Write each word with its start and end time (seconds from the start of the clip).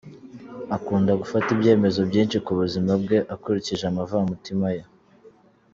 Akunda 0.75 1.11
gufata 1.21 1.47
ibyemezo 1.55 1.99
byinshi 2.09 2.37
ku 2.45 2.51
buzima 2.59 2.91
bwe 3.01 3.17
akurikije 3.35 3.83
amavamutima 3.87 4.67
ye. 4.75 4.83